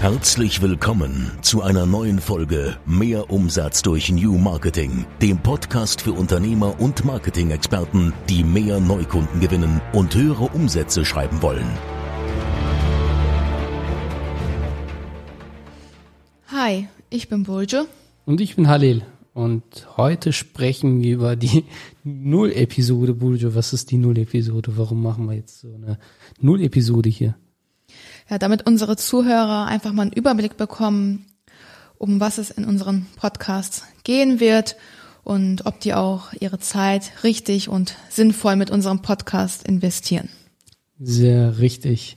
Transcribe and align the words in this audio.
Herzlich 0.00 0.62
willkommen 0.62 1.30
zu 1.42 1.60
einer 1.60 1.84
neuen 1.84 2.20
Folge 2.20 2.78
Mehr 2.86 3.28
Umsatz 3.28 3.82
durch 3.82 4.10
New 4.10 4.38
Marketing, 4.38 5.04
dem 5.20 5.36
Podcast 5.36 6.00
für 6.00 6.12
Unternehmer 6.12 6.80
und 6.80 7.04
Marketing-Experten, 7.04 8.14
die 8.26 8.42
mehr 8.42 8.80
Neukunden 8.80 9.40
gewinnen 9.40 9.82
und 9.92 10.14
höhere 10.14 10.44
Umsätze 10.54 11.04
schreiben 11.04 11.42
wollen. 11.42 11.66
Hi, 16.46 16.88
ich 17.10 17.28
bin 17.28 17.42
Burjo. 17.42 17.84
Und 18.24 18.40
ich 18.40 18.56
bin 18.56 18.68
Halil. 18.68 19.04
Und 19.34 19.86
heute 19.98 20.32
sprechen 20.32 21.02
wir 21.02 21.12
über 21.12 21.36
die 21.36 21.66
Null-Episode. 22.04 23.12
Burjo, 23.12 23.54
was 23.54 23.74
ist 23.74 23.90
die 23.90 23.98
Null-Episode? 23.98 24.78
Warum 24.78 25.02
machen 25.02 25.26
wir 25.26 25.34
jetzt 25.34 25.60
so 25.60 25.74
eine 25.74 25.98
Null-Episode 26.40 27.10
hier? 27.10 27.34
Ja, 28.30 28.38
damit 28.38 28.64
unsere 28.64 28.96
Zuhörer 28.96 29.66
einfach 29.66 29.92
mal 29.92 30.02
einen 30.02 30.12
Überblick 30.12 30.56
bekommen, 30.56 31.26
um 31.98 32.20
was 32.20 32.38
es 32.38 32.52
in 32.52 32.64
unserem 32.64 33.06
Podcast 33.16 33.82
gehen 34.04 34.38
wird 34.38 34.76
und 35.24 35.66
ob 35.66 35.80
die 35.80 35.94
auch 35.94 36.32
ihre 36.38 36.60
Zeit 36.60 37.10
richtig 37.24 37.68
und 37.68 37.96
sinnvoll 38.08 38.54
mit 38.54 38.70
unserem 38.70 39.02
Podcast 39.02 39.66
investieren. 39.66 40.28
Sehr 41.00 41.58
richtig. 41.58 42.16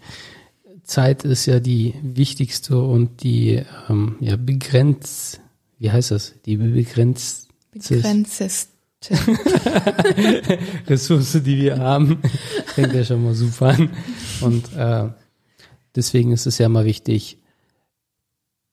Zeit 0.84 1.24
ist 1.24 1.48
ja 1.48 1.60
die 1.60 1.96
wichtigste 2.04 2.80
und 2.80 3.24
die 3.24 3.64
ähm, 3.90 4.18
ja, 4.20 4.36
begrenzt, 4.36 5.40
wie 5.80 5.90
heißt 5.90 6.12
das? 6.12 6.36
Die 6.46 6.58
begrenzt 6.58 7.48
begrenzteste 7.72 8.70
Ressource, 10.88 11.42
die 11.44 11.58
wir 11.58 11.80
haben. 11.80 12.20
Fängt 12.68 12.94
ja 12.94 13.04
schon 13.04 13.24
mal 13.24 13.34
super 13.34 13.70
an. 13.70 13.90
Und 14.42 14.72
äh, 14.78 15.10
Deswegen 15.96 16.32
ist 16.32 16.46
es 16.46 16.58
ja 16.58 16.70
mal 16.70 16.86
wichtig 16.86 17.38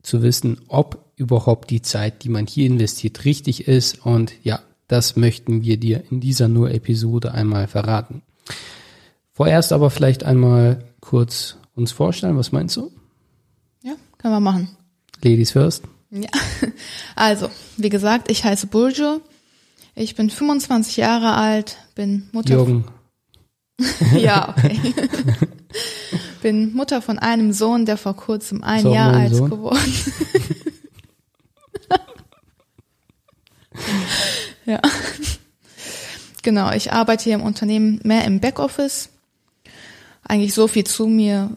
zu 0.03 0.23
wissen, 0.23 0.61
ob 0.69 1.13
überhaupt 1.17 1.71
die 1.71 1.83
Zeit, 1.83 2.25
die 2.25 2.31
man 2.31 2.47
hier 2.47 2.67
investiert, 2.67 3.25
richtig 3.25 3.69
ist. 3.69 4.05
Und 4.05 4.33
ja, 4.43 4.61
das 4.89 5.17
möchten 5.17 5.63
wir 5.63 5.77
dir 5.77 6.03
in 6.11 6.21
dieser 6.21 6.49
Nur-Episode 6.49 7.33
einmal 7.33 7.69
verraten. 7.69 8.23
Vorerst 9.33 9.73
aber 9.73 9.91
vielleicht 9.91 10.25
einmal 10.25 10.85
kurz 11.01 11.57
uns 11.75 11.93
vorstellen. 11.93 12.37
Was 12.37 12.53
meinst 12.53 12.77
du? 12.77 12.91
Ja, 13.83 13.95
können 14.19 14.35
wir 14.35 14.41
machen. 14.41 14.69
Ladies 15.23 15.53
first. 15.53 15.85
Ja, 16.11 16.29
also, 17.15 17.51
wie 17.77 17.89
gesagt, 17.89 18.31
ich 18.31 18.45
heiße 18.45 18.67
Buljo. 18.67 19.21
Ich 19.95 20.15
bin 20.15 20.31
25 20.31 20.97
Jahre 20.97 21.35
alt, 21.35 21.77
bin 21.95 22.29
Mutter. 22.33 22.55
Jürgen. 22.55 22.85
ja, 24.17 24.49
okay. 24.57 24.95
bin 26.41 26.73
Mutter 26.75 27.03
von 27.03 27.19
einem 27.19 27.53
Sohn, 27.53 27.87
der 27.87 27.97
vor 27.97 28.17
kurzem 28.17 28.63
ein 28.65 28.83
so, 28.83 28.95
Jahr 28.95 29.15
alt 29.15 29.35
Sohn. 29.35 29.51
geworden 29.51 29.79
Ja. 34.67 34.81
Genau, 36.43 36.73
ich 36.73 36.93
arbeite 36.93 37.25
hier 37.25 37.35
im 37.35 37.43
Unternehmen 37.43 38.01
mehr 38.05 38.25
im 38.25 38.41
Backoffice. 38.41 39.11
Eigentlich 40.23 40.55
so 40.55 40.69
viel 40.69 40.85
zu 40.85 41.07
mir. 41.07 41.57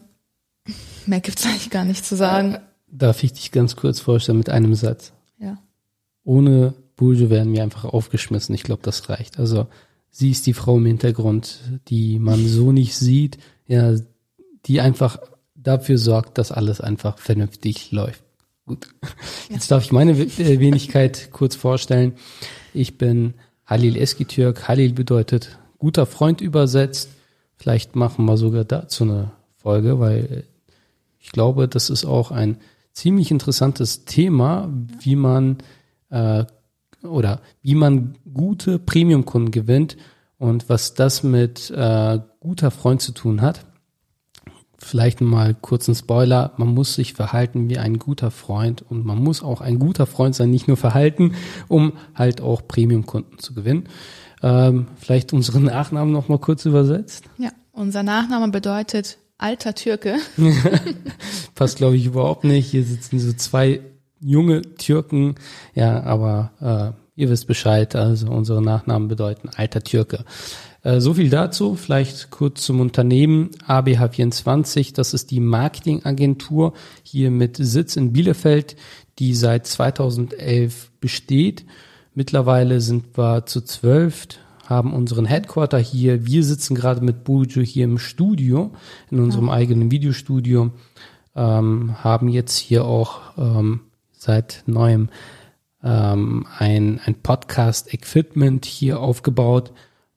Mehr 1.06 1.20
gibt's 1.20 1.44
eigentlich 1.44 1.70
gar 1.70 1.84
nicht 1.84 2.04
zu 2.04 2.16
sagen. 2.16 2.58
Darf 2.90 3.22
ich 3.22 3.32
dich 3.32 3.52
ganz 3.52 3.76
kurz 3.76 4.00
vorstellen 4.00 4.38
mit 4.38 4.50
einem 4.50 4.74
Satz? 4.74 5.12
Ja. 5.38 5.58
Ohne 6.24 6.74
Bulge 6.96 7.30
werden 7.30 7.52
wir 7.52 7.62
einfach 7.62 7.84
aufgeschmissen. 7.84 8.54
Ich 8.54 8.62
glaube, 8.62 8.82
das 8.82 9.08
reicht. 9.08 9.38
Also 9.38 9.66
sie 10.10 10.30
ist 10.30 10.46
die 10.46 10.54
Frau 10.54 10.76
im 10.76 10.86
Hintergrund, 10.86 11.60
die 11.88 12.18
man 12.18 12.46
so 12.46 12.72
nicht 12.72 12.96
sieht. 12.96 13.38
Ja, 13.66 13.94
die 14.66 14.80
einfach 14.80 15.18
dafür 15.54 15.98
sorgt, 15.98 16.38
dass 16.38 16.52
alles 16.52 16.80
einfach 16.80 17.18
vernünftig 17.18 17.92
läuft. 17.92 18.22
Gut. 18.66 18.88
Jetzt 19.50 19.70
darf 19.70 19.84
ich 19.84 19.92
meine 19.92 20.12
äh, 20.12 20.58
Wenigkeit 20.58 21.30
kurz 21.32 21.54
vorstellen. 21.54 22.14
Ich 22.72 22.96
bin 22.96 23.34
Halil 23.66 23.96
Eskitürk. 23.96 24.68
Halil 24.68 24.92
bedeutet 24.92 25.58
guter 25.78 26.06
Freund 26.06 26.40
übersetzt. 26.40 27.10
Vielleicht 27.56 27.94
machen 27.94 28.24
wir 28.24 28.36
sogar 28.36 28.64
dazu 28.64 29.04
eine 29.04 29.32
Folge, 29.56 30.00
weil 30.00 30.44
ich 31.18 31.30
glaube, 31.30 31.68
das 31.68 31.90
ist 31.90 32.04
auch 32.04 32.30
ein 32.30 32.58
ziemlich 32.92 33.30
interessantes 33.30 34.04
Thema, 34.04 34.70
wie 35.00 35.16
man 35.16 35.58
äh, 36.10 36.44
oder 37.02 37.40
wie 37.60 37.74
man 37.74 38.16
gute 38.32 38.78
Premium-Kunden 38.78 39.50
gewinnt 39.50 39.96
und 40.38 40.68
was 40.68 40.94
das 40.94 41.22
mit 41.22 41.70
äh, 41.70 42.18
guter 42.40 42.70
Freund 42.70 43.02
zu 43.02 43.12
tun 43.12 43.42
hat. 43.42 43.66
Vielleicht 44.84 45.20
mal 45.20 45.54
kurzen 45.54 45.94
Spoiler, 45.94 46.52
man 46.56 46.68
muss 46.68 46.94
sich 46.94 47.14
verhalten 47.14 47.68
wie 47.70 47.78
ein 47.78 47.98
guter 47.98 48.30
Freund 48.30 48.82
und 48.82 49.04
man 49.04 49.18
muss 49.18 49.42
auch 49.42 49.60
ein 49.60 49.78
guter 49.78 50.06
Freund 50.06 50.34
sein, 50.34 50.50
nicht 50.50 50.68
nur 50.68 50.76
verhalten, 50.76 51.34
um 51.68 51.94
halt 52.14 52.40
auch 52.40 52.66
Premium-Kunden 52.68 53.38
zu 53.38 53.54
gewinnen. 53.54 53.88
Ähm, 54.42 54.88
vielleicht 54.96 55.32
unseren 55.32 55.64
Nachnamen 55.64 56.12
noch 56.12 56.28
mal 56.28 56.38
kurz 56.38 56.66
übersetzt. 56.66 57.24
Ja, 57.38 57.50
unser 57.72 58.02
Nachname 58.02 58.48
bedeutet 58.48 59.16
alter 59.38 59.74
Türke. 59.74 60.16
Passt, 61.54 61.78
glaube 61.78 61.96
ich, 61.96 62.04
überhaupt 62.04 62.44
nicht. 62.44 62.70
Hier 62.70 62.84
sitzen 62.84 63.18
so 63.18 63.32
zwei 63.32 63.80
junge 64.20 64.62
Türken. 64.62 65.36
Ja, 65.74 66.02
aber 66.02 66.52
äh, 66.60 67.20
ihr 67.20 67.30
wisst 67.30 67.46
Bescheid. 67.46 67.96
Also 67.96 68.28
unsere 68.28 68.62
Nachnamen 68.62 69.08
bedeuten 69.08 69.48
alter 69.56 69.82
Türke. 69.82 70.24
Äh, 70.84 71.00
so 71.00 71.14
viel 71.14 71.30
dazu. 71.30 71.74
Vielleicht 71.74 72.30
kurz 72.30 72.62
zum 72.62 72.78
Unternehmen 72.80 73.50
ABH24. 73.66 74.94
Das 74.94 75.14
ist 75.14 75.32
die 75.32 75.40
Marketingagentur 75.40 76.74
hier 77.02 77.32
mit 77.32 77.56
Sitz 77.56 77.96
in 77.96 78.12
Bielefeld, 78.12 78.76
die 79.18 79.34
seit 79.34 79.66
2011 79.66 80.92
besteht. 81.00 81.64
Mittlerweile 82.14 82.80
sind 82.80 83.18
wir 83.18 83.46
zu 83.46 83.62
zwölf, 83.62 84.28
haben 84.66 84.92
unseren 84.92 85.24
Headquarter 85.24 85.78
hier. 85.78 86.26
Wir 86.26 86.44
sitzen 86.44 86.76
gerade 86.76 87.00
mit 87.00 87.24
Bujo 87.24 87.60
hier 87.60 87.84
im 87.84 87.98
Studio, 87.98 88.70
in 89.10 89.18
unserem 89.18 89.48
ja. 89.48 89.54
eigenen 89.54 89.90
Videostudio, 89.90 90.70
ähm, 91.34 91.96
haben 92.04 92.28
jetzt 92.28 92.56
hier 92.58 92.84
auch 92.84 93.20
ähm, 93.36 93.80
seit 94.12 94.62
neuem 94.66 95.08
ähm, 95.82 96.46
ein, 96.56 97.00
ein 97.04 97.16
Podcast-Equipment 97.16 98.64
hier 98.64 99.00
aufgebaut 99.00 99.72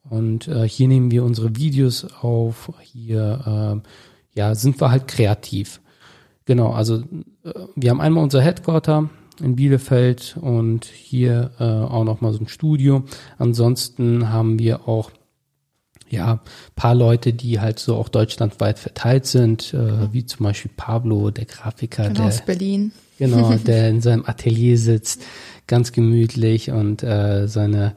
und 0.09 0.47
äh, 0.47 0.67
hier 0.67 0.87
nehmen 0.87 1.11
wir 1.11 1.23
unsere 1.23 1.55
Videos 1.55 2.05
auf. 2.21 2.71
Hier 2.81 3.81
äh, 3.83 4.37
ja, 4.37 4.55
sind 4.55 4.79
wir 4.79 4.91
halt 4.91 5.07
kreativ. 5.07 5.81
Genau, 6.45 6.71
also 6.71 7.03
äh, 7.43 7.53
wir 7.75 7.89
haben 7.89 8.01
einmal 8.01 8.23
unser 8.23 8.41
Headquarter 8.41 9.09
in 9.41 9.55
Bielefeld 9.55 10.37
und 10.39 10.85
hier 10.85 11.51
äh, 11.59 11.63
auch 11.63 12.03
nochmal 12.03 12.33
so 12.33 12.39
ein 12.39 12.47
Studio. 12.47 13.03
Ansonsten 13.37 14.29
haben 14.29 14.59
wir 14.59 14.87
auch 14.87 15.11
ja 16.09 16.39
paar 16.75 16.95
Leute, 16.95 17.33
die 17.33 17.59
halt 17.59 17.79
so 17.79 17.95
auch 17.95 18.09
deutschlandweit 18.09 18.79
verteilt 18.79 19.25
sind, 19.25 19.73
äh, 19.73 20.13
wie 20.13 20.25
zum 20.25 20.45
Beispiel 20.45 20.71
Pablo, 20.75 21.31
der 21.31 21.45
Grafiker, 21.45 22.03
genau, 22.03 22.15
der 22.15 22.25
aus 22.25 22.45
Berlin. 22.45 22.91
Genau, 23.19 23.53
der 23.65 23.89
in 23.89 24.01
seinem 24.01 24.23
Atelier 24.25 24.77
sitzt, 24.77 25.23
ganz 25.67 25.91
gemütlich 25.91 26.71
und 26.71 27.03
äh, 27.03 27.47
seine 27.47 27.95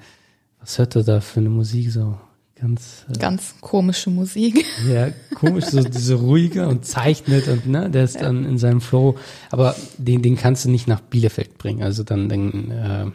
was 0.60 0.78
hört 0.78 0.96
er 0.96 1.04
da 1.04 1.20
für 1.20 1.40
eine 1.40 1.50
Musik 1.50 1.90
so? 1.90 2.18
Ganz, 2.60 3.06
äh, 3.08 3.18
ganz 3.18 3.54
komische 3.62 4.10
Musik. 4.10 4.66
Ja, 4.86 5.08
komisch, 5.34 5.66
so 5.66 5.82
diese 5.82 6.14
ruhige 6.14 6.68
und 6.68 6.84
zeichnet 6.84 7.48
und 7.48 7.66
ne, 7.66 7.88
der 7.88 8.04
ist 8.04 8.16
ja. 8.16 8.22
dann 8.22 8.44
in 8.44 8.58
seinem 8.58 8.82
Flow. 8.82 9.16
Aber 9.50 9.74
den, 9.96 10.20
den 10.20 10.36
kannst 10.36 10.66
du 10.66 10.70
nicht 10.70 10.86
nach 10.86 11.00
Bielefeld 11.00 11.56
bringen. 11.56 11.82
Also 11.82 12.02
dann, 12.02 12.28
dann 12.28 12.70
äh, 12.70 13.06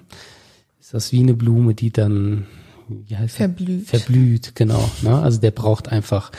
ist 0.79 0.95
das 0.95 1.11
wie 1.11 1.19
eine 1.19 1.35
Blume, 1.35 1.75
die 1.75 1.91
dann 1.91 2.47
wie 2.88 3.17
heißt 3.17 3.35
verblüht. 3.35 3.88
Verblüht, 3.88 4.55
genau. 4.55 4.89
Ne? 5.01 5.19
Also 5.22 5.39
der 5.39 5.51
braucht 5.51 5.89
einfach, 5.89 6.31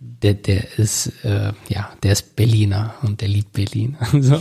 der, 0.00 0.34
der 0.34 0.78
ist, 0.78 1.12
äh, 1.24 1.52
ja, 1.68 1.90
der 2.02 2.12
ist 2.12 2.36
Berliner 2.36 2.94
und 3.02 3.20
der 3.20 3.28
liebt 3.28 3.52
Berlin. 3.52 3.96
Also, 4.12 4.40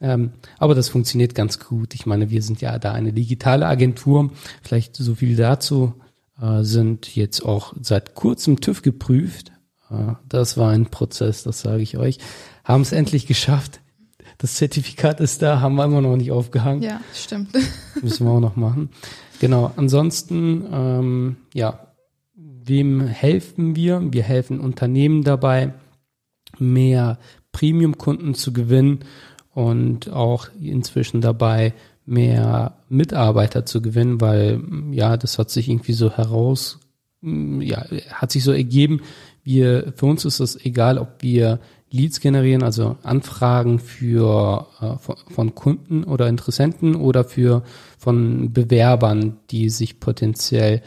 ähm, 0.00 0.32
aber 0.58 0.74
das 0.74 0.88
funktioniert 0.88 1.34
ganz 1.34 1.58
gut. 1.58 1.94
Ich 1.94 2.06
meine, 2.06 2.30
wir 2.30 2.42
sind 2.42 2.60
ja 2.60 2.78
da 2.78 2.92
eine 2.92 3.12
digitale 3.12 3.66
Agentur. 3.66 4.30
Vielleicht 4.62 4.96
so 4.96 5.14
viel 5.14 5.36
dazu. 5.36 5.94
Äh, 6.40 6.62
sind 6.62 7.14
jetzt 7.14 7.44
auch 7.44 7.74
seit 7.80 8.14
kurzem 8.14 8.60
TÜV 8.60 8.82
geprüft. 8.82 9.52
Äh, 9.90 10.14
das 10.28 10.56
war 10.56 10.70
ein 10.70 10.86
Prozess, 10.86 11.42
das 11.42 11.60
sage 11.60 11.82
ich 11.82 11.98
euch. 11.98 12.18
Haben 12.64 12.82
es 12.82 12.92
endlich 12.92 13.26
geschafft. 13.26 13.80
Das 14.38 14.54
Zertifikat 14.54 15.20
ist 15.20 15.42
da, 15.42 15.60
haben 15.60 15.74
wir 15.74 15.84
immer 15.84 16.00
noch 16.00 16.16
nicht 16.16 16.30
aufgehangen. 16.30 16.82
Ja, 16.82 17.02
stimmt. 17.14 17.50
Müssen 18.02 18.26
wir 18.26 18.32
auch 18.32 18.40
noch 18.40 18.56
machen. 18.56 18.88
Genau. 19.38 19.70
Ansonsten, 19.76 20.64
ähm, 20.72 21.36
ja, 21.52 21.88
wem 22.34 23.06
helfen 23.06 23.76
wir? 23.76 24.00
Wir 24.12 24.22
helfen 24.22 24.60
Unternehmen 24.60 25.24
dabei, 25.24 25.74
mehr 26.58 27.18
Premium-Kunden 27.52 28.34
zu 28.34 28.52
gewinnen 28.52 29.00
und 29.60 30.10
auch 30.10 30.48
inzwischen 30.60 31.20
dabei, 31.20 31.74
mehr 32.06 32.78
Mitarbeiter 32.88 33.66
zu 33.66 33.82
gewinnen, 33.82 34.20
weil 34.20 34.60
ja, 34.90 35.16
das 35.16 35.38
hat 35.38 35.50
sich 35.50 35.68
irgendwie 35.68 35.92
so 35.92 36.10
heraus, 36.10 36.80
ja, 37.22 37.84
hat 38.10 38.32
sich 38.32 38.42
so 38.42 38.52
ergeben. 38.52 39.02
Wir, 39.44 39.92
für 39.94 40.06
uns 40.06 40.24
ist 40.24 40.40
es 40.40 40.64
egal, 40.64 40.98
ob 40.98 41.08
wir 41.20 41.60
Leads 41.90 42.20
generieren, 42.20 42.62
also 42.62 42.96
Anfragen 43.02 43.78
für 43.78 44.66
äh, 44.80 45.12
von, 45.32 45.54
Kunden 45.54 46.04
oder 46.04 46.28
Interessenten 46.28 46.94
oder 46.94 47.24
für 47.24 47.62
von 47.98 48.52
Bewerbern, 48.52 49.36
die 49.50 49.68
sich 49.68 50.00
potenziell 50.00 50.82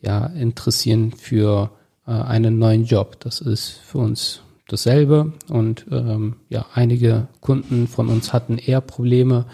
ja 0.00 0.26
interessieren 0.26 1.12
für 1.12 1.72
äh, 2.06 2.12
einen 2.12 2.58
neuen 2.58 2.84
Job. 2.84 3.20
Das 3.20 3.40
ist 3.40 3.68
für 3.84 3.98
uns 3.98 4.42
dasselbe 4.74 5.32
und 5.48 5.86
ähm, 5.90 6.36
ja 6.48 6.66
einige 6.74 7.28
Kunden 7.40 7.86
von 7.86 8.08
uns 8.08 8.32
hatten 8.32 8.58
eher 8.58 8.80
Probleme 8.80 9.46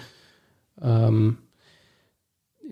ähm, 0.80 1.36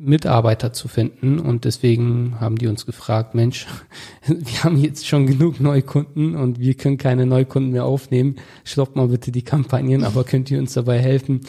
Mitarbeiter 0.00 0.72
zu 0.72 0.88
finden 0.88 1.38
und 1.38 1.64
deswegen 1.64 2.40
haben 2.40 2.56
die 2.56 2.68
uns 2.68 2.86
gefragt, 2.86 3.34
Mensch, 3.34 3.66
wir 4.26 4.64
haben 4.64 4.76
jetzt 4.76 5.06
schon 5.06 5.26
genug 5.26 5.60
Neukunden 5.60 6.36
und 6.36 6.58
wir 6.58 6.74
können 6.74 6.98
keine 6.98 7.26
Neukunden 7.26 7.72
mehr 7.72 7.84
aufnehmen. 7.84 8.36
Stoppt 8.64 8.96
mal 8.96 9.08
bitte 9.08 9.32
die 9.32 9.42
Kampagnen, 9.42 10.04
aber 10.04 10.24
könnt 10.24 10.50
ihr 10.50 10.58
uns 10.58 10.72
dabei 10.72 10.98
helfen, 11.00 11.40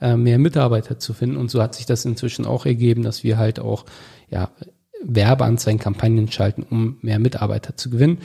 äh, 0.00 0.16
mehr 0.16 0.38
Mitarbeiter 0.38 0.98
zu 0.98 1.14
finden? 1.14 1.36
Und 1.36 1.50
so 1.50 1.60
hat 1.60 1.74
sich 1.74 1.86
das 1.86 2.04
inzwischen 2.04 2.46
auch 2.46 2.64
ergeben, 2.64 3.02
dass 3.02 3.24
wir 3.24 3.38
halt 3.38 3.60
auch 3.60 3.84
ja 4.30 4.50
Werbeanzeigen, 5.02 5.80
Kampagnen 5.80 6.30
schalten, 6.30 6.64
um 6.68 6.96
mehr 7.02 7.18
Mitarbeiter 7.18 7.76
zu 7.76 7.90
gewinnen. 7.90 8.18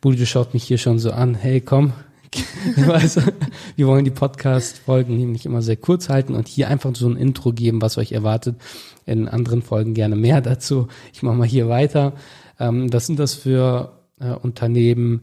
Bude 0.00 0.26
schaut 0.26 0.54
mich 0.54 0.64
hier 0.64 0.78
schon 0.78 0.98
so 0.98 1.10
an, 1.10 1.34
hey 1.34 1.60
komm, 1.60 1.92
also, 2.88 3.22
wir 3.76 3.86
wollen 3.86 4.04
die 4.04 4.10
Podcast-Folgen 4.10 5.16
nämlich 5.16 5.46
immer 5.46 5.62
sehr 5.62 5.76
kurz 5.76 6.08
halten 6.08 6.34
und 6.34 6.48
hier 6.48 6.68
einfach 6.68 6.94
so 6.94 7.08
ein 7.08 7.16
Intro 7.16 7.52
geben, 7.52 7.80
was 7.80 7.98
euch 7.98 8.12
erwartet. 8.12 8.56
In 9.06 9.28
anderen 9.28 9.62
Folgen 9.62 9.94
gerne 9.94 10.16
mehr 10.16 10.40
dazu. 10.40 10.88
Ich 11.14 11.22
mache 11.22 11.36
mal 11.36 11.46
hier 11.46 11.68
weiter. 11.68 12.12
Ähm, 12.60 12.90
das 12.90 13.06
sind 13.06 13.18
das 13.18 13.34
für 13.34 13.92
äh, 14.20 14.32
Unternehmen, 14.32 15.22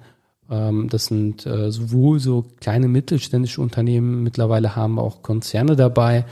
ähm, 0.49 0.89
das 0.89 1.07
sind 1.07 1.45
äh, 1.45 1.71
sowohl 1.71 2.19
so 2.19 2.45
kleine 2.59 2.87
mittelständische 2.87 3.61
Unternehmen, 3.61 4.23
mittlerweile 4.23 4.75
haben 4.75 4.95
wir 4.95 5.03
auch 5.03 5.21
Konzerne 5.21 5.75
dabei. 5.75 6.25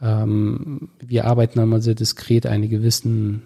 Ähm, 0.00 0.90
wir 1.00 1.26
arbeiten 1.26 1.58
einmal 1.60 1.82
sehr 1.82 1.94
diskret, 1.94 2.46
einige 2.46 2.82
wissen, 2.82 3.42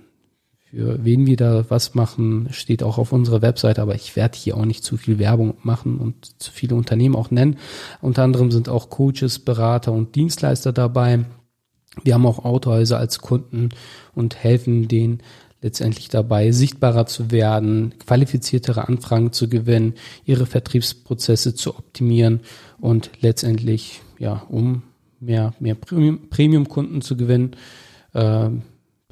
für 0.73 1.05
wen 1.05 1.27
wir 1.27 1.37
da 1.37 1.67
was 1.69 1.95
machen, 1.95 2.49
steht 2.51 2.83
auch 2.83 2.97
auf 2.97 3.13
unserer 3.13 3.43
Webseite, 3.43 3.83
aber 3.83 3.95
ich 3.95 4.17
werde 4.17 4.39
hier 4.39 4.57
auch 4.57 4.65
nicht 4.65 4.83
zu 4.83 4.97
viel 4.97 5.19
Werbung 5.19 5.55
machen 5.63 5.99
und 5.99 6.41
zu 6.41 6.51
viele 6.51 6.77
Unternehmen 6.77 7.15
auch 7.15 7.31
nennen. 7.31 7.59
Unter 8.01 8.23
anderem 8.23 8.51
sind 8.51 8.71
auch 8.71 8.89
Coaches, 8.89 9.39
Berater 9.39 9.93
und 9.93 10.15
Dienstleister 10.15 10.73
dabei. 10.73 11.27
Wir 12.03 12.15
haben 12.15 12.25
auch 12.25 12.47
Autohäuser 12.47 12.97
als 12.97 13.19
Kunden 13.19 13.69
und 14.15 14.43
helfen 14.43 14.89
denen 14.89 15.23
letztendlich 15.61 16.09
dabei, 16.09 16.53
sichtbarer 16.53 17.05
zu 17.05 17.31
werden, 17.31 17.93
qualifiziertere 17.99 18.89
Anfragen 18.89 19.33
zu 19.33 19.51
gewinnen, 19.51 19.93
ihre 20.25 20.47
Vertriebsprozesse 20.47 21.55
zu 21.55 21.77
optimieren 21.77 22.41
und 22.81 23.11
letztendlich, 23.21 24.01
ja, 24.19 24.43
um 24.49 24.85
mehr, 25.21 25.53
mehr 25.61 25.75
Premium-Kunden 25.75 27.03
zu 27.03 27.15
gewinnen, 27.15 27.57
äh, 28.15 28.49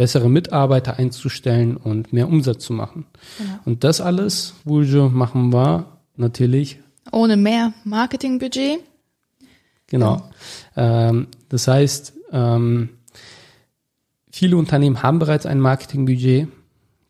bessere 0.00 0.30
Mitarbeiter 0.30 0.98
einzustellen 0.98 1.76
und 1.76 2.10
mehr 2.14 2.26
Umsatz 2.26 2.64
zu 2.64 2.72
machen. 2.72 3.04
Genau. 3.36 3.58
Und 3.66 3.84
das 3.84 4.00
alles, 4.00 4.54
Buljo, 4.64 5.10
machen 5.10 5.52
wir 5.52 5.98
natürlich 6.16 6.78
ohne 7.12 7.36
mehr 7.36 7.74
Marketingbudget. 7.84 8.80
Genau. 9.88 10.22
Ja. 10.74 11.10
Ähm, 11.10 11.26
das 11.50 11.68
heißt, 11.68 12.14
ähm, 12.32 12.88
viele 14.32 14.56
Unternehmen 14.56 15.02
haben 15.02 15.18
bereits 15.18 15.44
ein 15.44 15.60
Marketingbudget, 15.60 16.48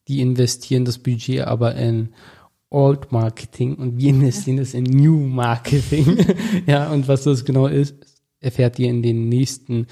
die 0.08 0.20
investieren 0.20 0.84
das 0.84 0.98
Budget 0.98 1.42
aber 1.42 1.76
in 1.76 2.08
Old 2.70 3.12
Marketing 3.12 3.76
und 3.76 3.98
wir 3.98 4.10
investieren 4.10 4.56
das 4.56 4.74
in 4.74 4.82
New 4.82 5.28
Marketing. 5.28 6.26
ja, 6.66 6.90
und 6.90 7.06
was 7.06 7.22
das 7.22 7.44
genau 7.44 7.68
ist, 7.68 7.94
erfährt 8.40 8.80
ihr 8.80 8.88
in 8.88 9.00
den 9.00 9.28
nächsten 9.28 9.86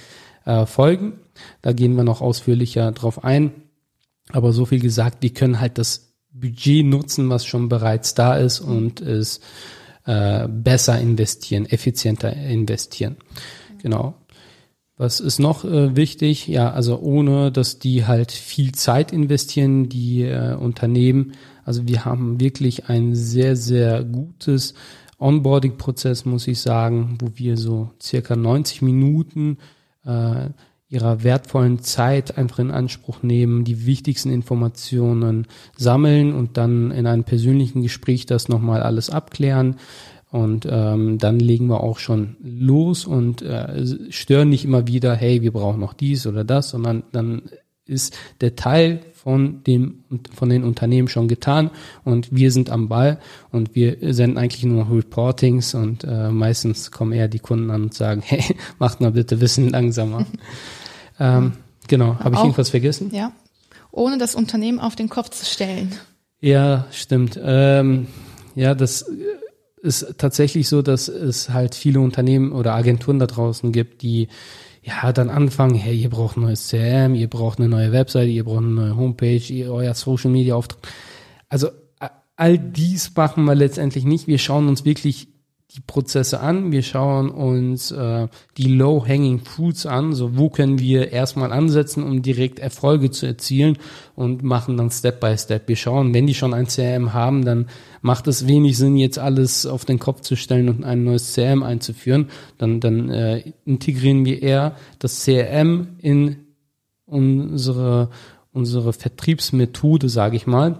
äh, 0.49 0.67
Folgen. 0.67 1.21
Da 1.63 1.73
gehen 1.73 1.95
wir 1.95 2.05
noch 2.05 2.21
ausführlicher 2.21 2.91
drauf 2.93 3.23
ein. 3.23 3.53
Aber 4.31 4.53
so 4.53 4.65
viel 4.65 4.81
gesagt, 4.81 5.19
wir 5.23 5.33
können 5.33 5.61
halt 5.61 5.79
das 5.79 6.15
Budget 6.33 6.85
nutzen, 6.85 7.31
was 7.31 7.47
schon 7.47 7.69
bereits 7.69 8.15
da 8.15 8.37
ist 8.37 8.61
und 8.61 9.01
es 9.01 9.41
äh, 10.07 10.49
besser 10.49 10.99
investieren, 11.01 11.67
effizienter 11.67 12.33
investieren. 12.33 13.17
Genau. 13.83 14.15
Was 14.97 15.21
ist 15.21 15.39
noch 15.39 15.65
äh, 15.65 15.95
wichtig? 15.95 16.49
Ja, 16.49 16.73
also 16.73 16.99
ohne, 16.99 17.53
dass 17.53 17.79
die 17.79 18.07
halt 18.07 18.33
viel 18.33 18.73
Zeit 18.73 19.13
investieren, 19.13 19.89
die 19.89 20.23
äh, 20.23 20.55
Unternehmen. 20.55 21.33
Also 21.65 21.87
wir 21.87 22.05
haben 22.05 22.41
wirklich 22.41 22.89
ein 22.89 23.15
sehr, 23.15 23.55
sehr 23.55 24.03
gutes 24.03 24.75
Onboarding-Prozess, 25.21 26.25
muss 26.25 26.49
ich 26.49 26.61
sagen, 26.61 27.19
wo 27.21 27.33
wir 27.35 27.57
so 27.57 27.91
circa 28.01 28.35
90 28.35 28.83
Minuten 28.83 29.59
äh, 30.09 30.51
ihrer 30.89 31.23
wertvollen 31.23 31.81
Zeit 31.81 32.39
einfach 32.39 32.61
in 32.61 32.71
Anspruch 32.71 33.23
nehmen, 33.23 33.65
die 33.65 33.85
wichtigsten 33.85 34.31
Informationen 34.31 35.47
sammeln 35.77 36.35
und 36.35 36.57
dann 36.57 36.91
in 36.91 37.07
einem 37.07 37.25
persönlichen 37.25 37.83
Gespräch 37.83 38.25
das 38.25 38.49
nochmal 38.49 38.83
alles 38.83 39.11
abklären. 39.11 39.77
Und 40.31 40.67
ähm, 40.71 41.19
dann 41.19 41.41
legen 41.41 41.69
wir 41.69 41.83
auch 41.83 41.99
schon 41.99 42.37
los 42.43 43.07
und 43.07 43.41
äh, 43.43 44.11
stören 44.11 44.51
nicht 44.51 44.65
immer 44.65 44.87
wieder, 44.87 45.15
hey, 45.15 45.41
wir 45.43 45.53
brauchen 45.53 45.81
noch 45.81 45.95
dies 45.95 46.27
oder 46.27 46.45
das, 46.45 46.71
sondern 46.71 47.03
dann 47.13 47.43
ist 47.89 48.17
der 48.41 48.57
Teil 48.57 49.01
von 49.15 49.63
dem 49.65 50.05
von 50.35 50.49
den 50.49 50.65
Unternehmen 50.65 51.09
schon 51.09 51.29
getan 51.29 51.71
und 52.05 52.35
wir 52.35 52.53
sind 52.53 52.71
am 52.71 52.89
Ball 52.89 53.19
und 53.51 53.75
wir 53.75 53.97
senden 54.13 54.39
eigentlich 54.39 54.65
nur 54.65 54.85
noch 54.85 54.91
Reportings 54.91 55.75
und 55.75 56.05
äh, 56.05 56.31
meistens 56.31 56.91
kommen 56.91 57.13
eher 57.13 57.29
die 57.29 57.39
Kunden 57.39 57.71
an 57.71 57.83
und 57.83 57.95
sagen, 57.95 58.23
hey, 58.25 58.57
macht 58.79 59.01
mal 59.01 59.13
bitte 59.13 59.41
Wissen 59.41 59.71
langsamer. 59.71 60.27
ähm, 61.21 61.53
genau, 61.89 62.19
habe 62.21 62.37
ich 62.37 62.41
irgendwas 62.41 62.71
vergessen? 62.71 63.11
Ja, 63.13 63.33
ohne 63.91 64.19
das 64.19 64.35
Unternehmen 64.35 64.79
auf 64.79 64.97
den 64.97 65.09
Kopf 65.09 65.31
zu 65.31 65.45
stellen. 65.45 65.93
Ja, 66.41 66.87
stimmt. 66.93 67.39
Ähm, 67.43 68.07
ja, 68.55 68.75
das 68.75 69.11
ist 69.83 70.15
tatsächlich 70.19 70.69
so, 70.69 70.83
dass 70.83 71.09
es 71.09 71.51
halt 71.51 71.75
viele 71.75 72.01
Unternehmen 72.01 72.53
oder 72.53 72.75
Agenturen 72.75 73.19
da 73.19 73.27
draußen 73.27 73.73
gibt, 73.73 74.03
die 74.03 74.29
ja, 74.89 75.13
dann 75.13 75.31
anfangen, 75.31 75.75
hey, 75.75 75.97
ihr 75.97 76.11
braucht 76.11 76.37
ein 76.37 76.43
neues 76.43 76.69
CRM, 76.69 77.15
ihr 77.15 77.29
braucht 77.29 77.59
eine 77.59 77.69
neue 77.69 77.93
Webseite, 77.93 78.31
ihr 78.31 78.45
braucht 78.45 78.59
eine 78.59 78.69
neue 78.69 78.97
Homepage, 78.97 79.53
ihr, 79.53 79.73
euer 79.73 79.95
Social 79.95 80.31
Media 80.31 80.55
Auftritt. 80.55 80.81
Also 81.49 81.69
all 82.37 82.59
dies 82.59 83.15
machen 83.17 83.45
wir 83.45 83.55
letztendlich 83.55 84.05
nicht. 84.05 84.27
Wir 84.27 84.39
schauen 84.39 84.69
uns 84.69 84.85
wirklich 84.85 85.29
die 85.75 85.81
Prozesse 85.81 86.41
an, 86.41 86.73
wir 86.73 86.83
schauen 86.83 87.29
uns 87.29 87.91
äh, 87.91 88.29
die 88.57 88.75
Low-Hanging 88.75 89.41
Fruits 89.41 89.85
an, 89.85 90.15
so 90.15 90.39
wo 90.39 90.49
können 90.49 90.79
wir 90.79 91.13
erstmal 91.13 91.53
ansetzen, 91.53 92.03
um 92.03 92.23
direkt 92.23 92.59
Erfolge 92.59 93.11
zu 93.11 93.27
erzielen 93.27 93.77
und 94.15 94.43
machen 94.43 94.79
dann 94.79 94.91
Step 94.91 95.21
by 95.21 95.37
Step. 95.37 95.69
Wir 95.69 95.77
schauen, 95.77 96.15
wenn 96.15 96.27
die 96.27 96.35
schon 96.35 96.55
ein 96.55 96.69
CRM 96.69 97.13
haben, 97.13 97.45
dann 97.45 97.67
macht 98.01 98.29
es 98.29 98.49
wenig 98.49 98.79
Sinn, 98.79 98.97
jetzt 98.97 99.19
alles 99.19 99.67
auf 99.67 99.85
den 99.85 99.99
Kopf 99.99 100.23
zu 100.23 100.37
stellen 100.37 100.71
und 100.71 100.85
ein 100.85 101.05
neues 101.05 101.35
CRM 101.35 101.63
einzuführen. 101.63 102.29
Dann, 102.57 102.81
dann 102.81 103.11
äh, 103.11 103.53
integrieren 103.67 104.25
wir 104.25 104.41
eher 104.41 104.75
das 104.99 105.23
CRM 105.23 105.89
in 106.01 106.37
unsere, 107.05 108.09
unsere 108.55 108.95
Vertriebsmethode, 108.95 110.09
sage 110.09 110.37
ich 110.37 110.47
mal, 110.47 110.79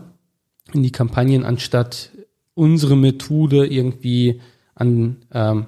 in 0.73 0.83
die 0.83 0.93
Kampagnen, 0.93 1.45
anstatt 1.45 2.11
unsere 2.55 2.97
Methode 2.97 3.67
irgendwie 3.67 4.41
an, 4.79 5.17
ähm, 5.33 5.67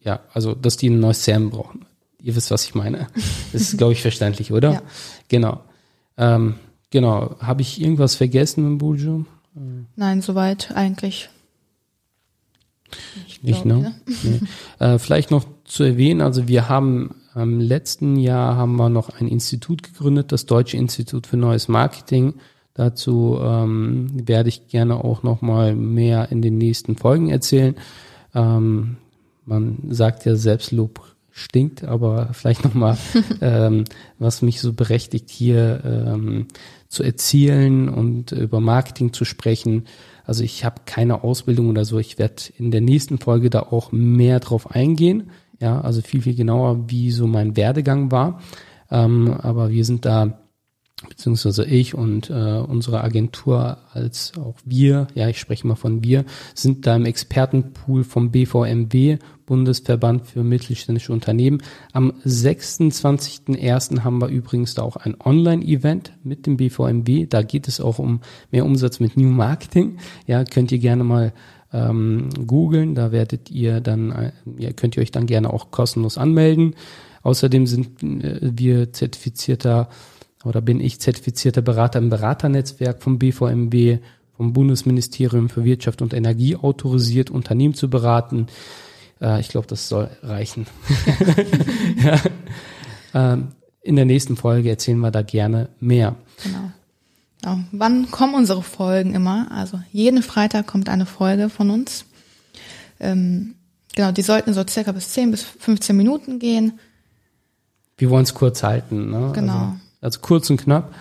ja, 0.00 0.20
also, 0.32 0.54
dass 0.54 0.76
die 0.76 0.90
ein 0.90 1.00
neues 1.00 1.24
CRM 1.24 1.50
brauchen. 1.50 1.86
Ihr 2.20 2.36
wisst, 2.36 2.50
was 2.50 2.64
ich 2.64 2.74
meine. 2.74 3.08
Das 3.52 3.62
ist, 3.62 3.78
glaube 3.78 3.92
ich, 3.92 4.02
verständlich, 4.02 4.52
oder? 4.52 4.72
Ja. 4.72 4.82
Genau. 5.28 5.62
Ähm, 6.16 6.56
genau. 6.90 7.36
Habe 7.40 7.62
ich 7.62 7.80
irgendwas 7.80 8.14
vergessen 8.14 8.66
im 8.66 8.78
Bujo? 8.78 9.24
Nein, 9.96 10.20
soweit 10.20 10.72
eigentlich. 10.74 11.30
Ich 13.26 13.42
Nicht, 13.42 13.62
glaub, 13.62 13.82
ne? 13.82 13.94
nee. 14.22 14.40
äh, 14.78 14.98
vielleicht 14.98 15.30
noch 15.30 15.44
zu 15.64 15.82
erwähnen, 15.82 16.20
also 16.20 16.46
wir 16.46 16.68
haben 16.68 17.16
im 17.34 17.60
letzten 17.60 18.16
Jahr 18.16 18.56
haben 18.56 18.76
wir 18.76 18.88
noch 18.88 19.10
ein 19.10 19.28
Institut 19.28 19.82
gegründet, 19.82 20.32
das 20.32 20.46
Deutsche 20.46 20.76
Institut 20.76 21.26
für 21.26 21.36
Neues 21.36 21.68
Marketing. 21.68 22.34
Dazu 22.76 23.38
ähm, 23.40 24.08
werde 24.12 24.50
ich 24.50 24.68
gerne 24.68 25.02
auch 25.02 25.22
noch 25.22 25.40
mal 25.40 25.74
mehr 25.74 26.30
in 26.30 26.42
den 26.42 26.58
nächsten 26.58 26.94
Folgen 26.96 27.30
erzählen. 27.30 27.74
Ähm, 28.34 28.98
man 29.46 29.78
sagt 29.88 30.26
ja 30.26 30.36
Selbstlob 30.36 31.00
stinkt, 31.30 31.84
aber 31.84 32.28
vielleicht 32.32 32.64
noch 32.64 32.74
mal, 32.74 32.98
ähm, 33.40 33.84
was 34.18 34.42
mich 34.42 34.60
so 34.60 34.74
berechtigt 34.74 35.30
hier 35.30 35.80
ähm, 35.86 36.48
zu 36.88 37.02
erzielen 37.02 37.88
und 37.88 38.32
über 38.32 38.60
Marketing 38.60 39.14
zu 39.14 39.24
sprechen. 39.24 39.84
Also 40.26 40.44
ich 40.44 40.62
habe 40.62 40.82
keine 40.84 41.24
Ausbildung 41.24 41.70
oder 41.70 41.86
so. 41.86 41.98
Ich 41.98 42.18
werde 42.18 42.42
in 42.58 42.70
der 42.70 42.82
nächsten 42.82 43.16
Folge 43.16 43.48
da 43.48 43.60
auch 43.60 43.90
mehr 43.90 44.38
drauf 44.38 44.70
eingehen. 44.70 45.30
Ja, 45.60 45.80
also 45.80 46.02
viel, 46.02 46.20
viel 46.20 46.34
genauer, 46.34 46.90
wie 46.90 47.10
so 47.10 47.26
mein 47.26 47.56
Werdegang 47.56 48.10
war. 48.10 48.42
Ähm, 48.90 49.32
aber 49.32 49.70
wir 49.70 49.86
sind 49.86 50.04
da 50.04 50.40
beziehungsweise 51.08 51.64
ich 51.66 51.94
und 51.94 52.30
äh, 52.30 52.32
unsere 52.32 53.04
Agentur 53.04 53.78
als 53.92 54.32
auch 54.38 54.56
wir, 54.64 55.08
ja, 55.14 55.28
ich 55.28 55.38
spreche 55.38 55.66
mal 55.66 55.74
von 55.74 56.02
wir, 56.02 56.24
sind 56.54 56.86
da 56.86 56.96
im 56.96 57.04
Expertenpool 57.04 58.02
vom 58.02 58.30
BVMW, 58.30 59.18
Bundesverband 59.44 60.26
für 60.26 60.42
mittelständische 60.42 61.12
Unternehmen. 61.12 61.62
Am 61.92 62.12
26.01. 62.24 64.04
haben 64.04 64.22
wir 64.22 64.28
übrigens 64.28 64.74
da 64.74 64.82
auch 64.82 64.96
ein 64.96 65.16
Online-Event 65.22 66.12
mit 66.24 66.46
dem 66.46 66.56
BVMW. 66.56 67.26
Da 67.26 67.42
geht 67.42 67.68
es 67.68 67.80
auch 67.80 67.98
um 67.98 68.22
mehr 68.50 68.64
Umsatz 68.64 68.98
mit 68.98 69.18
New 69.18 69.28
Marketing. 69.28 69.98
Ja, 70.26 70.44
könnt 70.44 70.72
ihr 70.72 70.78
gerne 70.78 71.04
mal 71.04 71.32
ähm, 71.72 72.30
googeln. 72.46 72.94
Da 72.94 73.12
werdet 73.12 73.50
ihr 73.50 73.80
dann, 73.80 74.12
äh, 74.12 74.32
ja, 74.58 74.72
könnt 74.72 74.96
ihr 74.96 75.02
euch 75.02 75.12
dann 75.12 75.26
gerne 75.26 75.52
auch 75.52 75.70
kostenlos 75.70 76.18
anmelden. 76.18 76.74
Außerdem 77.22 77.66
sind 77.66 78.02
äh, 78.02 78.40
wir 78.40 78.92
zertifizierter 78.92 79.90
oder 80.46 80.60
bin 80.60 80.80
ich 80.80 81.00
zertifizierter 81.00 81.60
Berater 81.60 81.98
im 81.98 82.08
Beraternetzwerk 82.08 83.02
vom 83.02 83.18
BVMW, 83.18 83.98
vom 84.36 84.52
Bundesministerium 84.52 85.48
für 85.48 85.64
Wirtschaft 85.64 86.02
und 86.02 86.14
Energie 86.14 86.56
autorisiert, 86.56 87.30
Unternehmen 87.30 87.74
zu 87.74 87.90
beraten. 87.90 88.46
Äh, 89.20 89.40
ich 89.40 89.48
glaube, 89.48 89.66
das 89.66 89.88
soll 89.88 90.08
reichen. 90.22 90.66
ja. 92.04 92.20
ähm, 93.32 93.48
in 93.82 93.96
der 93.96 94.04
nächsten 94.04 94.36
Folge 94.36 94.70
erzählen 94.70 94.98
wir 94.98 95.10
da 95.10 95.22
gerne 95.22 95.68
mehr. 95.80 96.14
Genau. 96.42 96.70
Ja, 97.44 97.58
wann 97.72 98.10
kommen 98.10 98.34
unsere 98.34 98.62
Folgen 98.62 99.14
immer? 99.14 99.48
Also 99.50 99.80
jeden 99.92 100.22
Freitag 100.22 100.66
kommt 100.66 100.88
eine 100.88 101.06
Folge 101.06 101.48
von 101.48 101.70
uns. 101.70 102.04
Ähm, 103.00 103.54
genau, 103.94 104.12
die 104.12 104.22
sollten 104.22 104.54
so 104.54 104.64
circa 104.68 104.92
bis 104.92 105.10
10 105.10 105.32
bis 105.32 105.42
15 105.42 105.96
Minuten 105.96 106.38
gehen. 106.38 106.78
Wir 107.98 108.10
wollen 108.10 108.24
es 108.24 108.34
kurz 108.34 108.62
halten. 108.62 109.10
Ne? 109.10 109.32
Genau. 109.34 109.52
Also, 109.52 109.76
also, 110.00 110.20
kurz 110.20 110.50
und 110.50 110.58
knapp. 110.58 110.94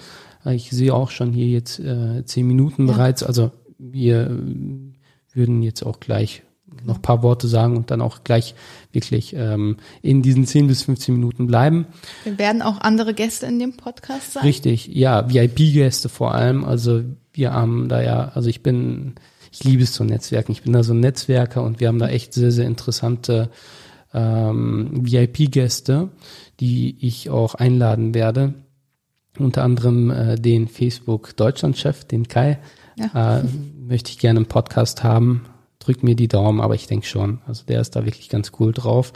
Ich 0.46 0.70
sehe 0.70 0.94
auch 0.94 1.10
schon 1.10 1.34
hier 1.34 1.48
jetzt 1.48 1.80
äh, 1.80 2.24
10 2.24 2.46
Minuten 2.46 2.88
ja. 2.88 2.94
bereits. 2.94 3.24
Also 3.24 3.52
wir 3.80 4.30
würden 5.34 5.64
jetzt 5.64 5.84
auch 5.84 6.00
gleich 6.00 6.44
noch 6.84 7.02
paar 7.02 7.24
Worte 7.24 7.48
sagen 7.48 7.78
und 7.78 7.92
dann 7.92 8.02
auch 8.02 8.24
gleich 8.24 8.56
wirklich 8.92 9.34
ähm, 9.36 9.78
in 10.02 10.22
diesen 10.22 10.46
10 10.46 10.68
bis 10.68 10.84
15 10.84 11.16
Minuten 11.16 11.48
bleiben. 11.48 11.88
Wir 12.24 12.38
werden 12.38 12.62
auch 12.62 12.80
andere 12.82 13.14
Gäste 13.14 13.46
in 13.46 13.60
dem 13.60 13.78
Podcast 13.78 14.34
sein. 14.34 14.44
Richtig, 14.44 14.88
ja, 14.88 15.30
VIP-Gäste 15.30 16.10
vor 16.10 16.34
allem. 16.34 16.64
Also 16.64 17.04
wir 17.34 17.54
haben 17.54 17.90
da 17.90 18.02
ja, 18.02 18.32
also 18.34 18.50
ich 18.50 18.64
bin, 18.64 19.16
ich 19.52 19.64
liebe 19.64 19.84
es 19.84 19.94
zu 19.94 20.04
netzwerken. 20.04 20.52
Ich 20.52 20.64
bin 20.64 20.74
da 20.74 20.84
so 20.84 20.94
ein 20.94 21.00
Netzwerker 21.00 21.64
und 21.64 21.80
wir 21.80 21.88
haben 21.88 22.00
da 22.00 22.08
echt 22.08 22.34
sehr, 22.34 22.52
sehr 22.52 22.68
interessante 22.68 23.50
ähm, 24.14 24.92
VIP-Gäste, 24.94 26.10
die 26.60 26.98
ich 27.00 27.30
auch 27.30 27.56
einladen 27.56 28.14
werde. 28.14 28.54
Unter 29.39 29.63
anderem 29.63 30.12
äh, 30.12 30.36
den 30.36 30.68
Facebook 30.68 31.36
Deutschland-Chef, 31.36 32.06
den 32.06 32.27
Kai, 32.27 32.60
ja. 32.98 33.39
äh, 33.39 33.44
möchte 33.80 34.12
ich 34.12 34.20
gerne 34.20 34.39
im 34.39 34.46
Podcast 34.46 35.04
haben 35.04 35.46
drück 35.86 36.04
mir 36.04 36.15
die 36.15 36.27
Daumen, 36.27 36.62
aber 36.62 36.75
ich 36.75 36.88
denke 36.88 37.06
schon. 37.06 37.39
Also 37.48 37.63
der 37.65 37.82
ist 37.82 37.96
da 37.96 38.06
wirklich 38.06 38.30
ganz 38.30 38.51
cool 38.60 38.74
drauf. 38.74 39.13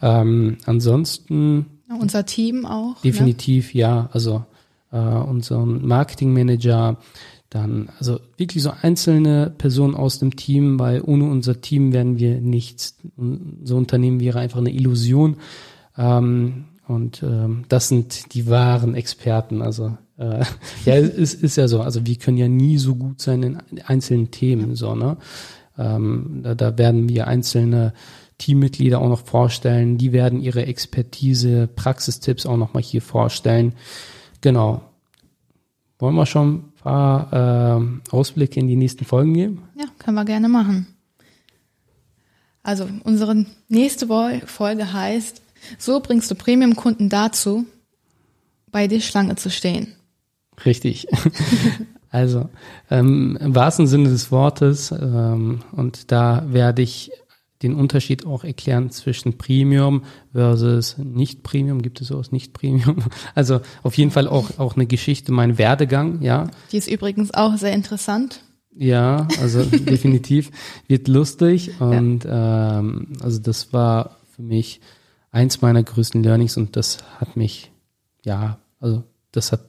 Ähm, 0.00 0.58
ansonsten. 0.66 1.66
Unser 1.88 2.26
Team 2.26 2.66
auch. 2.66 2.96
Ne? 2.96 3.10
Definitiv, 3.10 3.74
ne? 3.74 3.80
ja. 3.80 4.10
Also 4.12 4.44
äh, 4.90 4.98
unseren 4.98 5.86
Marketingmanager, 5.86 6.98
dann, 7.50 7.90
also 7.98 8.18
wirklich 8.36 8.62
so 8.62 8.72
einzelne 8.80 9.50
Personen 9.50 9.94
aus 9.94 10.18
dem 10.18 10.36
Team, 10.36 10.78
weil 10.78 11.02
ohne 11.02 11.24
unser 11.24 11.60
Team 11.60 11.92
werden 11.92 12.18
wir 12.18 12.40
nichts. 12.40 12.96
So 13.62 13.76
Unternehmen 13.76 14.20
wäre 14.20 14.38
einfach 14.38 14.58
eine 14.58 14.72
Illusion. 14.72 15.36
Ähm, 15.98 16.64
und 16.88 17.22
ähm, 17.22 17.64
das 17.68 17.88
sind 17.88 18.34
die 18.34 18.48
wahren 18.48 18.94
Experten. 18.94 19.62
Also 19.62 19.96
äh, 20.18 20.44
ja, 20.84 20.94
es 20.94 21.10
ist, 21.10 21.42
ist 21.42 21.56
ja 21.56 21.68
so. 21.68 21.80
Also 21.80 22.06
wir 22.06 22.16
können 22.16 22.38
ja 22.38 22.48
nie 22.48 22.78
so 22.78 22.94
gut 22.94 23.20
sein 23.20 23.42
in 23.42 23.82
einzelnen 23.82 24.30
Themen, 24.30 24.74
so 24.74 24.94
ne. 24.94 25.16
Ähm, 25.78 26.40
da, 26.42 26.54
da 26.54 26.76
werden 26.76 27.08
wir 27.08 27.26
einzelne 27.26 27.94
Teammitglieder 28.38 29.00
auch 29.00 29.08
noch 29.08 29.24
vorstellen. 29.24 29.98
Die 29.98 30.12
werden 30.12 30.40
ihre 30.40 30.66
Expertise, 30.66 31.66
Praxistipps 31.66 32.44
auch 32.44 32.56
noch 32.56 32.74
mal 32.74 32.82
hier 32.82 33.00
vorstellen. 33.00 33.74
Genau. 34.40 34.82
Wollen 35.98 36.16
wir 36.16 36.26
schon 36.26 36.54
ein 36.54 36.72
paar 36.82 37.32
äh, 37.32 38.10
Ausblicke 38.10 38.58
in 38.58 38.66
die 38.66 38.76
nächsten 38.76 39.04
Folgen 39.04 39.34
geben? 39.34 39.62
Ja, 39.78 39.84
können 39.98 40.16
wir 40.16 40.24
gerne 40.24 40.48
machen. 40.48 40.88
Also 42.64 42.88
unsere 43.04 43.46
nächste 43.68 44.06
Folge 44.46 44.92
heißt, 44.92 45.41
so 45.78 46.00
bringst 46.00 46.30
du 46.30 46.34
Premium-Kunden 46.34 47.08
dazu, 47.08 47.66
bei 48.70 48.88
dir 48.88 49.00
Schlange 49.00 49.36
zu 49.36 49.50
stehen. 49.50 49.94
Richtig. 50.64 51.06
Also 52.14 52.50
ähm, 52.90 53.38
im 53.40 53.54
wahrsten 53.54 53.86
Sinne 53.86 54.10
des 54.10 54.30
Wortes, 54.30 54.92
ähm, 54.92 55.60
und 55.72 56.12
da 56.12 56.44
werde 56.46 56.82
ich 56.82 57.10
den 57.62 57.74
Unterschied 57.74 58.26
auch 58.26 58.44
erklären 58.44 58.90
zwischen 58.90 59.38
Premium 59.38 60.02
versus 60.32 60.98
Nicht-Premium. 60.98 61.80
Gibt 61.80 62.00
es 62.00 62.08
sowas 62.08 62.30
Nicht-Premium? 62.30 63.04
Also 63.34 63.60
auf 63.82 63.96
jeden 63.96 64.10
Fall 64.10 64.28
auch, 64.28 64.58
auch 64.58 64.76
eine 64.76 64.86
Geschichte, 64.86 65.32
mein 65.32 65.56
Werdegang, 65.56 66.20
ja. 66.20 66.50
Die 66.70 66.76
ist 66.76 66.90
übrigens 66.90 67.32
auch 67.32 67.56
sehr 67.56 67.72
interessant. 67.72 68.42
Ja, 68.74 69.26
also 69.40 69.62
definitiv 69.64 70.50
wird 70.88 71.08
lustig 71.08 71.80
und 71.80 72.24
ja. 72.24 72.78
ähm, 72.78 73.08
also 73.22 73.38
das 73.38 73.72
war 73.72 74.18
für 74.34 74.42
mich 74.42 74.80
eins 75.32 75.60
meiner 75.62 75.82
größten 75.82 76.22
Learnings 76.22 76.56
und 76.56 76.76
das 76.76 76.98
hat 77.18 77.36
mich, 77.36 77.72
ja, 78.24 78.58
also 78.78 79.02
das 79.32 79.50
hat 79.50 79.62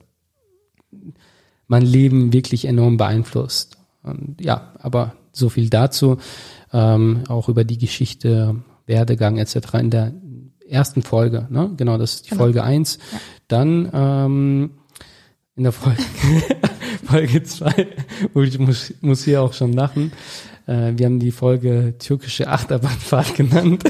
mein 1.66 1.82
Leben 1.82 2.32
wirklich 2.32 2.66
enorm 2.66 2.96
beeinflusst. 2.98 3.78
Und 4.02 4.36
ja, 4.40 4.74
aber 4.78 5.14
so 5.32 5.48
viel 5.48 5.70
dazu, 5.70 6.18
ähm, 6.72 7.24
auch 7.28 7.48
über 7.48 7.64
die 7.64 7.78
Geschichte, 7.78 8.56
Werdegang 8.86 9.38
etc. 9.38 9.56
in 9.80 9.90
der 9.90 10.12
ersten 10.68 11.02
Folge, 11.02 11.46
ne? 11.50 11.72
Genau, 11.76 11.98
das 11.98 12.14
ist 12.14 12.26
die 12.26 12.30
genau. 12.30 12.42
Folge 12.42 12.62
eins. 12.62 12.98
Ja. 13.12 13.20
Dann 13.48 13.90
ähm, 13.92 14.70
in 15.56 15.62
der 15.64 15.72
Folge 15.72 16.02
Folge 17.04 17.42
zwei, 17.42 17.88
wo 18.32 18.42
ich 18.42 18.58
muss, 18.58 18.92
muss 19.00 19.24
hier 19.24 19.42
auch 19.42 19.52
schon 19.52 19.72
lachen. 19.72 20.12
Äh, 20.66 20.92
wir 20.96 21.06
haben 21.06 21.18
die 21.18 21.32
Folge 21.32 21.94
türkische 21.98 22.48
Achterbahnfahrt 22.48 23.34
genannt. 23.34 23.84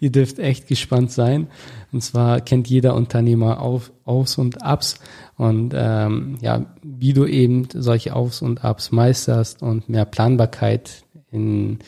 Ihr 0.00 0.10
dürft 0.10 0.38
echt 0.38 0.66
gespannt 0.66 1.10
sein. 1.10 1.48
Und 1.92 2.02
zwar 2.02 2.40
kennt 2.40 2.68
jeder 2.68 2.94
Unternehmer 2.94 3.60
auf, 3.60 3.92
Aufs 4.04 4.38
und 4.38 4.62
Abs. 4.62 4.96
Und 5.36 5.72
ähm, 5.74 6.38
ja, 6.40 6.66
wie 6.82 7.12
du 7.12 7.26
eben 7.26 7.68
solche 7.74 8.14
Aufs 8.14 8.42
und 8.42 8.64
Abs 8.64 8.92
meisterst 8.92 9.62
und 9.62 9.88
mehr 9.88 10.04
Planbarkeit 10.04 11.04
in 11.30 11.78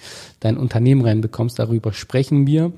dein 0.41 0.57
Unternehmen 0.57 1.05
reinbekommst, 1.05 1.59
darüber 1.59 1.93
sprechen 1.93 2.47
wir. 2.47 2.73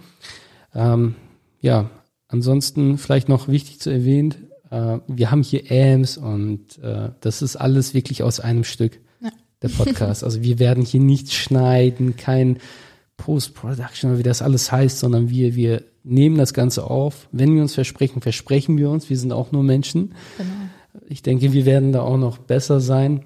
Ähm, 0.75 1.15
ja, 1.61 1.91
ansonsten 2.29 2.99
vielleicht 2.99 3.29
noch 3.29 3.49
wichtig 3.49 3.81
zu 3.81 3.91
erwähnen, 3.91 4.51
äh, 4.71 4.99
wir 5.07 5.31
haben 5.31 5.43
hier 5.43 5.71
AMS 5.71 6.17
und 6.17 6.79
äh, 6.83 7.11
das 7.21 7.43
ist 7.43 7.57
alles 7.57 7.95
wirklich 7.95 8.23
aus 8.23 8.41
einem 8.41 8.65
Stück, 8.65 9.01
ja. 9.21 9.31
der 9.63 9.69
Podcast. 9.77 10.25
Also 10.25 10.43
wir 10.43 10.59
werden 10.59 10.85
hier 10.85 11.01
nichts 11.01 11.35
schneiden, 11.35 12.17
kein 12.17 12.59
Post-Production, 13.21 14.19
wie 14.19 14.23
das 14.23 14.41
alles 14.41 14.73
heißt, 14.73 14.99
sondern 14.99 15.29
wir, 15.29 15.55
wir 15.55 15.83
nehmen 16.03 16.39
das 16.39 16.55
Ganze 16.55 16.85
auf. 16.85 17.29
Wenn 17.33 17.55
wir 17.55 17.61
uns 17.61 17.75
versprechen, 17.75 18.23
versprechen 18.23 18.79
wir 18.79 18.89
uns. 18.89 19.11
Wir 19.11 19.19
sind 19.19 19.33
auch 19.33 19.53
nur 19.53 19.63
Menschen. 19.63 20.15
Genau. 20.39 20.51
Ich 21.07 21.23
denke, 21.23 21.53
wir 21.53 21.67
werden 21.67 21.93
da 21.93 22.01
auch 22.01 22.17
noch 22.17 22.39
besser 22.39 22.81
sein 22.81 23.23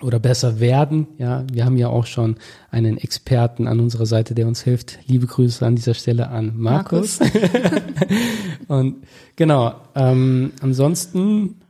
oder 0.00 0.20
besser 0.20 0.60
werden. 0.60 1.08
Ja, 1.18 1.44
wir 1.52 1.64
haben 1.64 1.76
ja 1.76 1.88
auch 1.88 2.06
schon 2.06 2.36
einen 2.70 2.98
Experten 2.98 3.66
an 3.66 3.80
unserer 3.80 4.06
Seite, 4.06 4.34
der 4.34 4.46
uns 4.46 4.62
hilft. 4.62 4.98
Liebe 5.06 5.26
Grüße 5.26 5.66
an 5.66 5.74
dieser 5.74 5.94
Stelle 5.94 6.28
an 6.28 6.52
Markus. 6.56 7.18
Markus. 7.18 7.42
Und 8.68 8.96
genau. 9.34 9.74
Ähm, 9.96 10.52
ansonsten, 10.60 11.62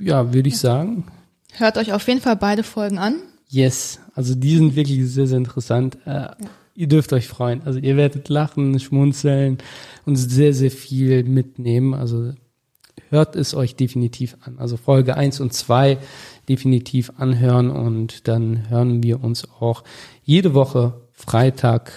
ja, 0.00 0.34
würde 0.34 0.48
ich 0.48 0.58
sagen. 0.58 1.04
Hört 1.52 1.78
euch 1.78 1.92
auf 1.92 2.06
jeden 2.08 2.20
Fall 2.20 2.36
beide 2.36 2.64
Folgen 2.64 2.98
an. 2.98 3.16
Yes, 3.48 4.00
also 4.14 4.34
die 4.34 4.56
sind 4.56 4.74
wirklich 4.74 5.08
sehr, 5.08 5.26
sehr 5.26 5.38
interessant. 5.38 5.98
Äh, 6.04 6.10
ja 6.10 6.36
ihr 6.80 6.88
dürft 6.88 7.12
euch 7.12 7.28
freuen. 7.28 7.62
Also 7.62 7.78
ihr 7.78 7.98
werdet 7.98 8.30
lachen, 8.30 8.80
schmunzeln 8.80 9.58
und 10.06 10.16
sehr, 10.16 10.54
sehr 10.54 10.70
viel 10.70 11.24
mitnehmen. 11.24 11.92
Also 11.92 12.32
hört 13.10 13.36
es 13.36 13.54
euch 13.54 13.76
definitiv 13.76 14.38
an. 14.40 14.58
Also 14.58 14.78
Folge 14.78 15.14
eins 15.14 15.40
und 15.40 15.52
zwei 15.52 15.98
definitiv 16.48 17.12
anhören 17.18 17.70
und 17.70 18.28
dann 18.28 18.70
hören 18.70 19.02
wir 19.02 19.22
uns 19.22 19.46
auch 19.60 19.84
jede 20.24 20.54
Woche 20.54 21.02
Freitag 21.12 21.92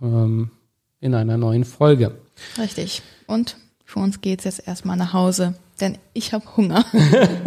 ähm, 0.00 0.52
in 1.00 1.16
einer 1.16 1.36
neuen 1.36 1.64
Folge. 1.64 2.16
Richtig. 2.58 3.02
Und 3.26 3.56
für 3.84 3.98
uns 3.98 4.20
geht's 4.20 4.44
jetzt 4.44 4.68
erstmal 4.68 4.96
nach 4.96 5.12
Hause, 5.12 5.54
denn 5.80 5.98
ich 6.12 6.32
habe 6.32 6.44
Hunger. 6.56 6.84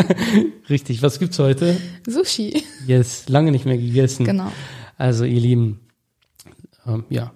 Richtig. 0.70 1.01
Was 1.01 1.20
gibt's 1.20 1.39
heute? 1.39 1.77
Sushi. 2.05 2.63
Yes, 2.86 3.29
lange 3.29 3.51
nicht 3.53 3.65
mehr 3.65 3.77
gegessen. 3.77 4.25
Genau. 4.25 4.51
Also 4.98 5.24
ihr 5.24 5.39
Lieben, 5.39 5.79
ähm, 6.88 7.04
ja, 7.10 7.32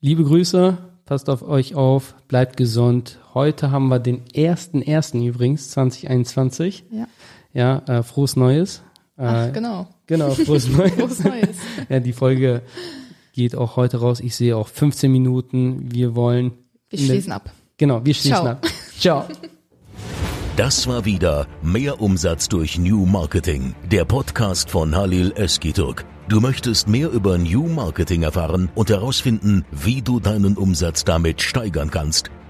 liebe 0.00 0.24
Grüße, 0.24 0.78
passt 1.04 1.28
auf 1.30 1.42
euch 1.42 1.74
auf, 1.74 2.14
bleibt 2.28 2.56
gesund. 2.56 3.18
Heute 3.34 3.70
haben 3.70 3.88
wir 3.88 3.98
den 3.98 4.22
ersten 4.34 4.82
ersten 4.82 5.22
übrigens 5.24 5.70
2021. 5.70 6.84
Ja. 6.90 7.06
Ja, 7.52 7.78
äh, 7.86 8.02
frohes 8.02 8.36
Neues. 8.36 8.82
Ach, 9.16 9.46
Äh, 9.48 9.52
genau. 9.52 9.88
Genau, 10.06 10.30
frohes 10.30 10.68
Neues. 10.76 10.92
Frohes 10.92 11.24
Neues. 11.24 11.56
ja, 11.88 12.00
die 12.00 12.12
Folge 12.12 12.62
geht 13.32 13.54
auch 13.56 13.76
heute 13.76 13.98
raus. 13.98 14.20
Ich 14.20 14.36
sehe 14.36 14.56
auch 14.56 14.68
15 14.68 15.10
Minuten. 15.10 15.90
Wir 15.92 16.14
wollen. 16.14 16.52
Wir 16.90 16.98
schließen 16.98 17.32
ab. 17.32 17.50
Genau, 17.78 18.04
wir 18.04 18.14
schließen 18.14 18.36
Ciao. 18.36 18.46
ab. 18.46 18.66
Ciao. 18.98 19.24
Das 20.56 20.86
war 20.86 21.04
wieder 21.04 21.46
Mehr 21.62 22.00
Umsatz 22.00 22.48
durch 22.48 22.78
New 22.78 23.04
Marketing, 23.04 23.74
der 23.90 24.06
Podcast 24.06 24.70
von 24.70 24.96
Halil 24.96 25.32
Eskiturk. 25.36 26.06
Du 26.28 26.40
möchtest 26.40 26.88
mehr 26.88 27.08
über 27.12 27.38
New 27.38 27.68
Marketing 27.68 28.24
erfahren 28.24 28.68
und 28.74 28.90
herausfinden, 28.90 29.64
wie 29.70 30.02
du 30.02 30.18
deinen 30.18 30.56
Umsatz 30.56 31.04
damit 31.04 31.40
steigern 31.40 31.92
kannst? 31.92 32.32